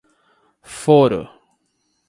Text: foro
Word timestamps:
foro 0.71 1.21